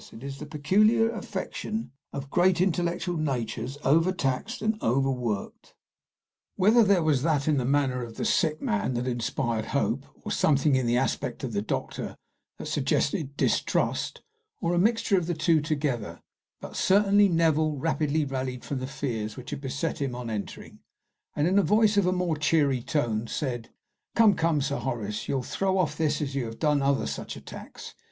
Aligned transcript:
It 0.11 0.23
is 0.23 0.39
the 0.39 0.47
peculiar 0.47 1.11
affection 1.11 1.91
of 2.11 2.31
great 2.31 2.59
intellectual 2.59 3.17
natures 3.17 3.77
over 3.85 4.11
taxed 4.11 4.63
and 4.63 4.79
over 4.81 5.11
worked." 5.11 5.75
Whether 6.55 6.83
there 6.83 7.03
was 7.03 7.21
that 7.21 7.47
in 7.47 7.57
the 7.57 7.65
manner 7.65 8.03
of 8.03 8.15
the 8.17 8.25
sick 8.25 8.63
man 8.63 8.95
that 8.95 9.05
inspired 9.05 9.65
hope, 9.77 10.07
or 10.23 10.31
something 10.31 10.75
in 10.75 10.87
the 10.87 10.97
aspect 10.97 11.43
of 11.43 11.53
the 11.53 11.61
doctor 11.61 12.15
that 12.57 12.65
suggested 12.65 13.37
distrust, 13.37 14.23
or 14.59 14.73
a 14.73 14.79
mixture 14.79 15.19
of 15.19 15.27
the 15.27 15.35
two 15.35 15.61
together, 15.61 16.19
but 16.61 16.75
certainly 16.75 17.29
Neville 17.29 17.77
rapidly 17.77 18.25
rallied 18.25 18.65
from 18.65 18.79
the 18.79 18.87
fears 18.87 19.37
which 19.37 19.51
had 19.51 19.61
beset 19.61 20.01
him 20.01 20.15
on 20.15 20.31
entering, 20.31 20.79
and 21.35 21.47
in 21.47 21.59
a 21.59 21.61
voice 21.61 21.95
of 21.95 22.07
a 22.07 22.11
more 22.11 22.37
cheery 22.37 22.81
tone, 22.81 23.27
said, 23.27 23.69
"Come, 24.15 24.33
come, 24.33 24.61
Sir 24.61 24.77
Horace, 24.77 25.27
you 25.27 25.37
'll 25.37 25.43
throw 25.43 25.77
off 25.77 25.95
this 25.95 26.23
as 26.23 26.33
you 26.33 26.45
have 26.45 26.57
done 26.57 26.81
other 26.81 27.05
such 27.05 27.35
attacks. 27.35 27.93